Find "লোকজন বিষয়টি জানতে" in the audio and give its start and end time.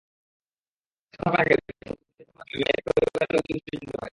3.33-3.97